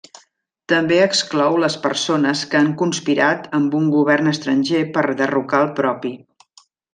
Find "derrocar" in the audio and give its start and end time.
5.21-5.63